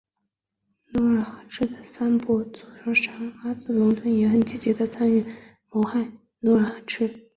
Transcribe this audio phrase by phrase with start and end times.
[0.93, 5.23] 努尔哈赤的三伯祖索长阿之子龙敦也很积极地参与
[5.69, 7.29] 谋害努尔哈赤。